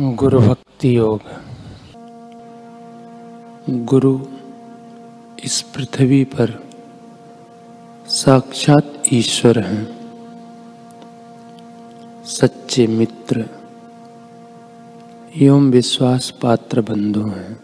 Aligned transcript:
गुरु 0.00 0.40
भक्ति 0.40 0.96
योग। 0.96 1.20
गुरु 3.70 4.20
इस 5.44 5.62
पृथ्वी 5.62 6.24
पर 6.24 6.70
साक्षात 8.08 9.02
ईश्वर 9.12 9.58
हैं। 9.58 9.84
सच्चे 12.24 12.86
मित्र 12.86 13.44
एवं 15.36 15.70
विश्वास 15.70 16.30
पात्र 16.42 16.80
बंधु 16.80 17.26
हैं। 17.26 17.60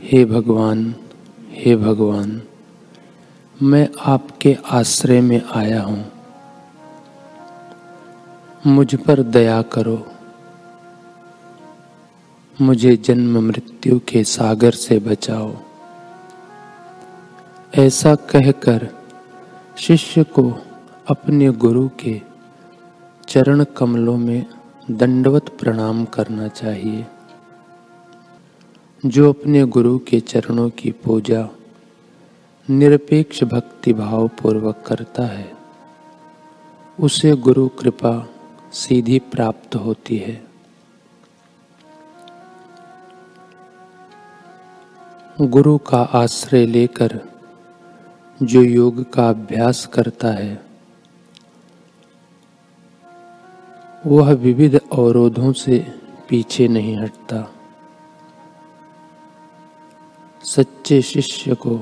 हे 0.00 0.24
भगवान 0.24 0.94
हे 1.50 1.76
भगवान, 1.76 2.42
मैं 3.62 3.88
आपके 4.00 4.56
आश्रय 4.70 5.20
में 5.20 5.42
आया 5.42 5.82
हूँ। 5.82 6.19
मुझ 8.66 8.94
पर 8.94 9.22
दया 9.22 9.62
करो। 9.62 10.06
मुझे 12.60 12.96
जन्म 12.96 13.46
मृत्यु 13.46 14.00
के 14.08 14.24
सागर 14.24 14.70
से 14.70 14.98
बचाओ। 14.98 15.54
ऐसा 17.74 18.14
कहकर 18.14 18.88
शिष्य 19.78 20.24
को 20.24 20.62
अपने 21.08 21.48
गुरु 21.48 21.88
के 21.88 22.22
चरण 23.28 23.64
कमलों 23.64 24.16
में 24.16 24.46
दंडवत 24.90 25.48
प्रणाम 25.48 26.04
करना 26.04 26.48
चाहिए। 26.48 27.06
जो 29.06 29.32
अपने 29.32 29.64
गुरु 29.64 29.98
के 29.98 30.20
चरणों 30.20 30.70
की 30.70 30.90
पूजा 30.90 31.48
निरपेक्ष 32.70 33.44
भक्ति 33.44 33.92
भाव 33.92 34.28
पूर्वक 34.28 34.84
करता 34.86 35.22
है, 35.22 35.52
उसे 37.00 37.32
गुरु 37.32 37.68
कृपा 37.68 38.28
सीधी 38.72 39.18
प्राप्त 39.18 39.74
होती 39.74 40.16
है। 40.16 40.44
गुरु 45.40 45.78
का 45.78 46.02
आश्रय 46.02 46.66
लेकर 46.66 47.20
जो 48.42 48.62
योग 48.62 49.12
का 49.12 49.28
अभ्यास 49.28 49.86
करता 49.86 50.28
है, 50.28 50.64
वह 54.06 54.32
विविध 54.32 54.74
अवरोधों 54.74 55.52
से 55.52 55.94
पीछे 56.28 56.68
नहीं 56.68 56.96
हटता। 56.96 57.54
सच्चे 60.44 61.02
शिष्य 61.02 61.54
को 61.54 61.78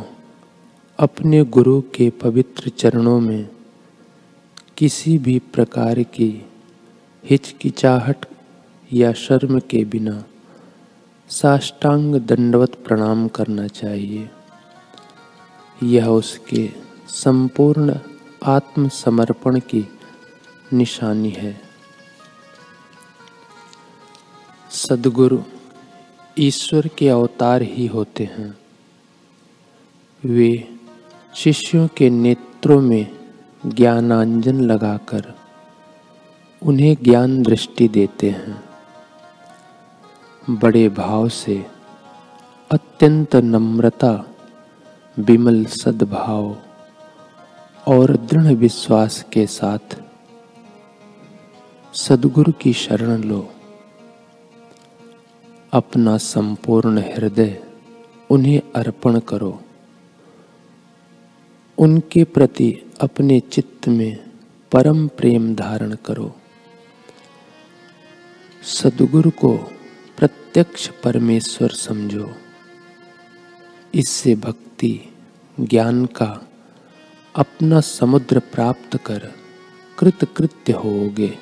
अपने 0.99 1.45
गुरु 1.45 1.81
के 1.81 2.11
पवित्र 2.11 2.69
चरणों 2.69 3.21
में 3.21 3.49
किसी 4.77 5.19
भी 5.19 5.39
प्रकार 5.39 6.03
की 6.03 6.45
हिचकिचाहट 7.25 8.27
या 8.93 9.13
शर्म 9.17 9.59
के 9.59 9.85
बिना 9.85 10.23
साष्टांग 11.31 12.15
दंडवत 12.15 12.75
प्रणाम 12.87 13.29
करना 13.29 13.67
चाहिए। 13.69 14.27
यह 15.83 16.09
उसके 16.09 16.69
संपूर्ण 17.09 17.95
आत्मसमर्पण 18.45 19.59
की 19.59 19.89
निशानी 20.73 21.29
है। 21.29 21.53
सदगुरु 24.71 25.39
ईश्वर 26.39 26.89
के 26.99 27.09
अवतार 27.09 27.63
ही 27.63 27.87
होते 27.87 28.25
हैं। 28.25 28.51
वे 30.25 30.69
शिष्यों 31.35 31.89
के 31.97 32.11
नेत्रों 32.11 32.81
में 32.81 33.07
ज्ञानांजन 33.67 34.61
लगाकर 34.61 35.35
उन्हें 36.63 36.97
ज्ञान 37.03 37.43
दृष्टि 37.43 37.89
देते 37.89 38.31
हैं। 38.31 38.65
बड़े 40.51 40.89
भाव 40.89 41.29
से 41.29 41.67
अत्यंत 42.71 43.37
नम्रता, 43.37 44.31
विमल 45.19 45.65
सद्भाव 45.65 46.57
और 47.89 48.17
दृढ़ 48.17 48.47
विश्वास 48.47 49.27
के 49.33 49.47
साथ 49.47 50.03
सदगुरु 51.95 52.53
की 52.53 52.73
शरण 52.73 53.23
लो। 53.23 53.53
अपना 55.73 56.17
संपूर्ण 56.17 56.99
हृदय 56.99 57.63
उन्हें 58.31 58.63
अर्पण 58.77 59.21
करो। 59.21 59.63
उनके 61.79 62.25
प्रति 62.25 62.93
अपने 63.01 63.41
चित्त 63.41 63.89
में 63.89 64.31
परम 64.73 65.09
प्रेम 65.09 65.55
धारण 65.55 65.95
करो। 65.95 66.38
सदगुरु 68.63 69.31
को 69.31 69.57
प्रत्यक्ष 70.17 70.89
परमेश्वर 70.89 71.71
समझो। 71.71 72.35
इससे 73.95 74.35
भक्ति, 74.35 75.15
ज्ञान 75.61 76.07
का 76.07 76.49
अपना 77.37 77.81
समुद्र 77.81 78.39
प्राप्त 78.39 78.97
कर 78.97 79.19
कृत 79.99 80.15
कृतकृत्य 80.15 80.73
होगे। 80.73 81.39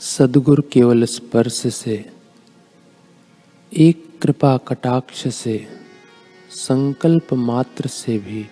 सदगुरु 0.00 0.62
केवल 0.72 1.04
स्पर्श 1.04 1.74
से, 1.74 2.12
एक 3.72 4.20
कृपा 4.22 4.56
कटाक्ष 4.56 5.28
से, 5.28 5.68
संकल्प 6.50 7.34
मात्र 7.34 7.86
से 7.86 8.18
भी 8.18 8.46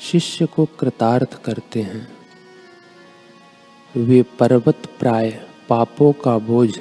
शिष्य 0.00 0.46
को 0.46 0.64
कृतार्थ 0.64 1.42
करते 1.44 1.82
हैं। 1.82 2.21
वे 3.96 4.22
पर्वत 4.22 4.82
प्राय 5.00 5.30
पापों 5.68 6.12
का 6.12 6.38
बोझ 6.38 6.80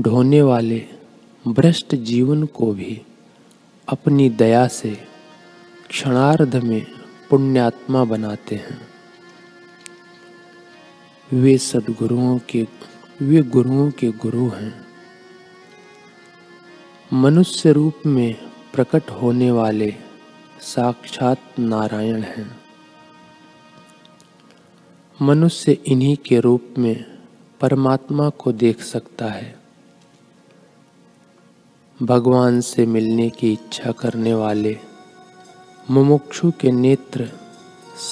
ढोने 0.00 0.42
वाले 0.42 0.86
भ्रष्ट 1.48 1.94
जीवन 1.94 2.44
को 2.46 2.72
भी 2.72 3.02
अपनी 3.88 4.30
दया 4.30 4.68
से 4.68 4.90
क्षणार्ध 5.88 6.56
में 6.56 6.86
पुण्यात्मा 7.30 8.04
बनाते 8.04 8.56
हैं। 8.56 8.88
वे 11.32 11.58
सदगुरुओं 11.58 12.38
के, 12.38 12.66
वे 13.22 13.42
गुरुओं 13.42 13.90
के 13.90 14.08
गुरु 14.08 14.48
हैं। 14.48 14.86
मनुष्य 17.12 17.72
रूप 17.72 18.06
में 18.06 18.34
प्रकट 18.74 19.10
होने 19.10 19.50
वाले 19.50 19.94
साक्षात 20.60 21.38
नारायण 21.58 22.22
हैं। 22.22 22.67
मनुष्य 25.22 25.72
इन्हीं 25.72 26.16
के 26.16 26.40
रूप 26.40 26.74
में 26.78 27.18
परमात्मा 27.60 28.28
को 28.28 28.52
देख 28.52 28.82
सकता 28.82 29.26
है। 29.26 29.58
भगवान 32.02 32.60
से 32.60 32.86
मिलने 32.86 33.30
की 33.30 33.52
इच्छा 33.52 33.92
करने 33.92 34.34
वाले 34.34 34.78
मुमुक्षु 35.90 36.52
के 36.60 36.70
नेत्र 36.70 37.32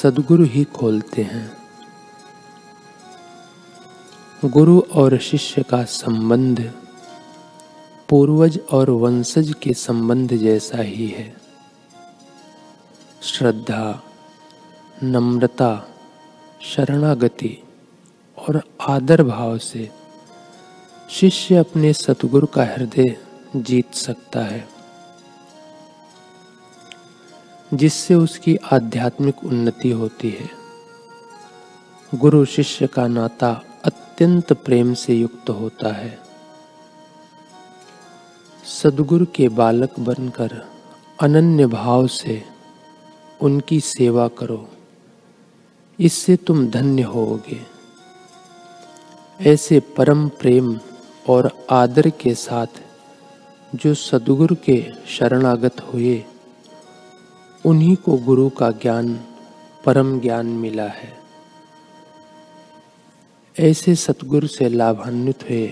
सदगुरु 0.03 0.45
ही 0.45 0.65
खोलते 0.65 1.23
हैं। 1.23 1.57
गुरु 4.45 4.81
और 4.81 5.19
शिष्य 5.19 5.63
का 5.63 5.85
संबंध 5.85 6.73
पूर्वज 8.09 8.61
और 8.71 8.91
वंशज 8.91 9.55
के 9.63 9.73
संबंध 9.73 10.37
जैसा 10.37 10.83
ही 10.83 11.07
है। 11.07 11.37
श्रद्धा, 13.23 14.03
नम्रता 15.03 15.89
शरणागति 16.61 17.63
और 18.39 18.63
आदर 18.81 19.23
भाव 19.23 19.59
से 19.59 19.91
शिष्य 21.11 21.57
अपने 21.57 21.93
सतगुरु 21.93 22.47
का 22.47 22.65
हृदय 22.65 23.17
जीत 23.57 23.95
सकता 23.95 24.41
है, 24.41 24.69
जिससे 27.75 28.15
उसकी 28.15 28.57
आध्यात्मिक 28.57 29.45
उन्नति 29.45 29.91
होती 29.91 30.31
है। 30.31 30.51
गुरु 32.15 32.45
शिष्य 32.45 32.87
का 32.87 33.07
नाता 33.07 33.63
अत्यंत 33.85 34.53
प्रेम 34.53 34.95
से 34.95 35.15
युक्त 35.15 35.51
होता 35.51 35.93
है। 35.93 36.19
सदगुरु 38.65 39.27
के 39.35 39.49
बालक 39.49 39.99
बनकर 39.99 40.69
अनन्य 41.21 41.67
भाव 41.67 42.07
से 42.07 42.43
उनकी 43.41 43.81
सेवा 43.81 44.29
करो। 44.29 44.69
इससे 46.01 46.37
तुम 46.37 46.69
धन्य 46.69 47.03
होगे 47.03 47.61
ऐसे 49.41 49.81
परम 49.81 50.29
प्रेम 50.29 50.81
और 51.29 51.67
आदर 51.71 52.11
के 52.11 52.35
साथ 52.35 52.67
जो 53.75 53.95
सदगुरु 53.95 54.57
के 54.65 54.93
शरणागत 55.09 55.81
हुए, 55.81 56.25
उन्हीं 57.67 57.97
को 57.97 58.17
गुरु 58.17 58.51
का 58.51 58.71
ज्ञान, 58.71 59.21
परम 59.85 60.21
ज्ञान 60.21 60.47
मिला 60.47 60.87
है। 60.87 61.19
ऐसे 63.61 63.95
सतगुरु 63.95 64.47
से 64.47 64.69
लाभान्वित 64.69 65.43
हुए, 65.43 65.67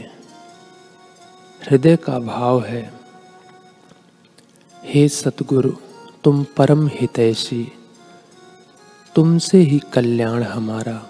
हृदय 1.71 1.97
का 1.97 2.19
भाव 2.19 2.65
है, 2.65 2.93
हे 4.85 5.09
सतगुरु 5.09 5.73
तुम 6.25 6.47
परम 6.57 6.89
हितैषी 6.89 7.73
तुमसे 9.17 9.59
ही 9.59 9.79
कल्याण 9.79 10.43
हमारा। 10.43 11.03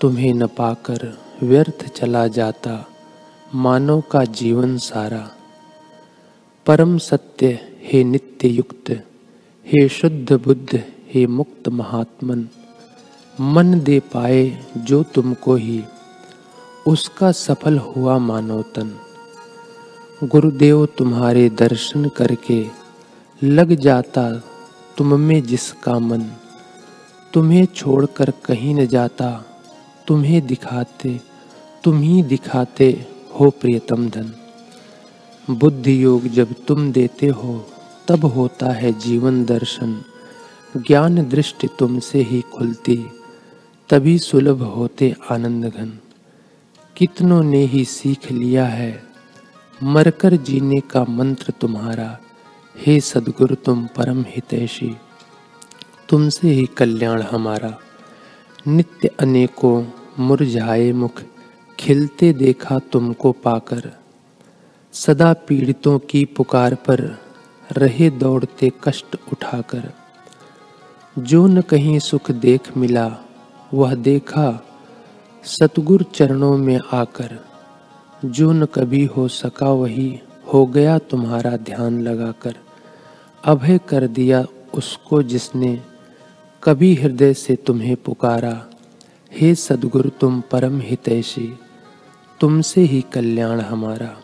तुम्हें 0.00 0.34
न 0.34 0.46
पाकर 0.46 1.18
व्यर्थ 1.42 1.92
चला 1.92 2.26
जाता 2.26 2.88
मानव 3.54 4.00
का 4.00 4.24
जीवन 4.24 4.76
सारा। 4.76 5.30
परम 6.66 6.98
सत्य 6.98 7.76
हे 7.82 8.04
नित्य 8.04 8.48
युक्त 8.48 8.90
हे 9.66 9.88
शुद्ध 9.88 10.32
बुद्ध, 10.32 10.82
हे 11.14 11.26
मुक्त 11.26 11.68
महात्मन, 11.68 12.48
मन 13.40 13.80
दे 13.80 14.00
पाए 14.00 14.64
जो 14.76 15.02
तुमको 15.02 15.54
ही, 15.54 15.84
उसका 16.86 17.32
सफल 17.32 17.78
हुआ 17.78 18.18
मानवतन। 18.18 18.96
गुरुदेव 20.24 20.86
तुम्हारे 20.86 21.50
दर्शन 21.50 22.08
करके 22.08 22.66
लग 23.42 23.74
जाता 23.74 24.42
तुम 24.98 25.20
में 25.20 25.42
जिसका 25.42 25.98
मन। 25.98 26.22
तुम्हें 27.34 27.66
छोड़कर 27.66 28.32
कहीं 28.44 28.74
न 28.74 28.86
जाता, 28.86 29.44
तुम्हें 30.06 30.46
दिखाते, 30.46 31.20
तुम 31.84 32.00
ही 32.00 32.22
दिखाते, 32.22 33.06
हो 33.40 33.50
प्रियतम 33.50 34.08
धन। 34.08 34.32
बुद्धि 35.50 36.04
योग 36.04 36.22
जब 36.26 36.54
तुम 36.68 36.92
देते 36.92 37.26
हो, 37.26 37.70
तब 38.08 38.24
होता 38.24 38.72
है 38.72 38.92
जीवन 38.92 39.44
दर्शन। 39.44 40.02
ज्ञान 40.76 41.28
दृष्टि 41.28 41.68
तुमसे 41.78 42.22
ही 42.22 42.40
खुलती, 42.40 43.06
तभी 43.88 44.18
सुलभ 44.18 44.62
होते 44.62 45.16
आनंद 45.30 45.64
घन। 45.64 45.98
कितनों 46.96 47.42
ने 47.42 47.64
ही 47.64 47.84
सीख 47.84 48.32
लिया 48.32 48.66
है, 48.66 49.02
मरकर 49.82 50.36
जीने 50.36 50.80
का 50.80 51.04
मंत्र 51.04 51.52
तुम्हारा। 51.60 52.18
हे 52.86 53.00
सदगुरु 53.00 53.54
तुम 53.54 53.88
परम 53.96 54.24
हितैषी 54.28 54.96
तुमसे 56.10 56.48
ही 56.48 56.66
कल्याण 56.66 57.22
हमारा। 57.22 57.78
नित्य 58.68 59.10
अनेकों 59.20 59.84
मुरझाए 60.18 60.92
मुख, 60.92 61.22
खिलते 61.78 62.32
देखा 62.32 62.78
तुमको 62.78 63.32
पाकर। 63.32 63.90
सदा 64.92 65.32
पीड़ितों 65.32 65.98
की 65.98 66.24
पुकार 66.24 66.74
पर 66.74 67.18
रहे 67.72 68.10
दौड़ते 68.10 68.72
कष्ट 68.84 69.16
उठाकर। 69.32 69.92
जो 71.18 71.46
न 71.46 71.60
कहीं 71.60 71.98
सुख 71.98 72.30
देख 72.30 72.76
मिला, 72.76 73.16
वह 73.74 73.94
देखा 73.94 74.64
सतगुर 75.44 76.02
चरणों 76.02 76.58
में 76.58 76.80
आकर। 76.92 77.44
जो 78.24 78.52
न 78.52 78.64
कभी 78.64 79.04
हो 79.04 79.28
सका 79.28 79.68
वही 79.68 80.20
हो 80.54 80.66
गया 80.66 80.98
तुम्हारा 80.98 81.50
ध्यान 81.50 82.00
लगाकर। 82.00 82.54
अभय 83.44 83.78
कर 83.88 84.06
दिया 84.06 84.44
उसको 84.74 85.22
जिसने 85.22 85.82
कभी 86.62 86.94
हृदय 86.94 87.34
से 87.34 87.56
तुम्हें 87.56 87.96
पुकारा, 87.96 88.66
हे 89.32 89.54
सदगुरु 89.54 90.10
तुम 90.10 90.42
परम 90.50 90.80
हितैषी, 90.80 91.58
तुमसे 92.40 92.80
ही 92.80 93.00
कल्याण 93.00 93.60
हमारा। 93.60 94.20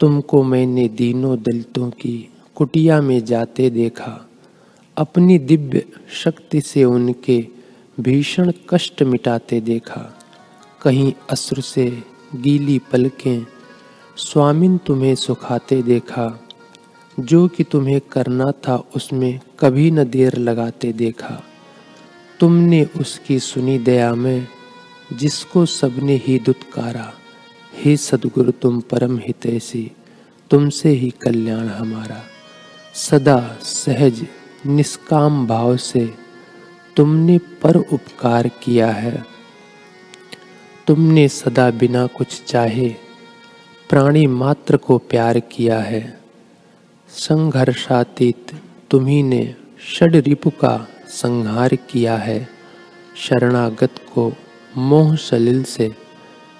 तुमको 0.00 0.42
मैंने 0.42 0.88
दीनों 0.88 1.42
दलितों 1.42 1.90
की 1.90 2.28
कुटिया 2.54 3.00
में 3.00 3.24
जाते 3.24 3.70
देखा, 3.70 4.28
अपनी 4.96 5.38
दिव्य 5.38 5.84
शक्ति 6.12 6.60
से 6.60 6.84
उनके 6.84 7.48
भीषण 8.00 8.52
कष्ट 8.70 9.02
मिटाते 9.02 9.60
देखा। 9.60 10.18
कहीं 10.82 11.12
अश्रु 11.30 11.62
से 11.62 12.02
गीली 12.34 12.78
पलकें 12.78 13.46
स्वामिन 14.16 14.78
तुम्हें 14.78 15.14
सुखाते 15.14 15.82
देखा 15.82 16.46
जो 17.20 17.48
कि 17.48 17.64
तुम्हें 17.64 18.00
करना 18.00 18.52
था 18.52 18.84
उसमें 18.96 19.40
कभी 19.60 19.90
न 19.90 20.04
देर 20.04 20.38
लगाते 20.38 20.92
देखा। 20.92 21.42
तुमने 22.40 22.84
उसकी 22.84 23.38
सुनी 23.38 23.78
दया 23.78 24.14
में, 24.14 24.46
जिसको 25.12 25.66
सबने 25.66 26.16
ही 26.16 26.38
दुत्कारा। 26.38 27.12
हे 27.74 27.96
सदगुरु, 27.96 28.52
तुम 28.52 28.80
परम 28.80 29.18
हितैषी, 29.18 29.92
तुमसे 30.50 30.88
ही 30.88 31.10
कल्याण 31.10 31.66
हमारा। 31.66 32.22
सदा 32.94 33.58
सहज, 33.62 34.26
निष्काम 34.66 35.46
भाव 35.46 35.76
से 35.76 36.14
तुमने 36.96 37.38
पर 37.38 37.76
उपकार 37.76 38.48
किया 38.48 38.90
है। 38.90 39.24
तुमने 40.86 41.28
सदा 41.28 41.70
बिना 41.70 42.06
कुछ 42.06 42.44
चाहे, 42.44 42.88
प्राणी 43.90 44.26
मात्र 44.26 44.76
को 44.76 44.98
प्यार 44.98 45.40
किया 45.40 45.80
है। 45.80 46.21
संघर्षातीत 47.12 48.46
तुम्ही 48.90 49.22
ने 49.22 49.54
षड 49.94 50.16
रिपु 50.16 50.50
का 50.50 50.88
संहार 51.08 51.74
किया 51.74 52.16
है। 52.16 52.48
शरणागत 53.16 53.90
को 54.14 54.32
मोह 54.76 55.16
सलिल 55.16 55.64
से 55.64 55.92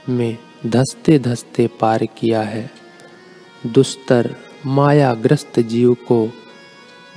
में 0.08 0.38
धसते 0.66 1.19
धसते 1.19 1.66
पार 1.66 2.04
किया 2.04 2.43
है। 2.43 2.70
दुस्तर, 3.66 4.37
मायाग्रस्त 4.66 5.60
जीव 5.60 5.94
को 5.94 6.26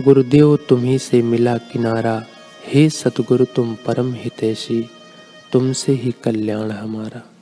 गुरुदेव 0.02 0.56
तुम्ही 0.56 1.00
से 1.00 1.22
मिला 1.22 1.58
किनारा। 1.58 2.26
हे 2.68 2.90
सतगुरु 2.90 3.46
तुम 3.46 3.76
परम 3.86 4.14
हितैषी 4.14 4.90
तुमसे 5.52 5.92
ही 5.92 6.12
कल्याण 6.24 6.72
हमारा। 6.72 7.35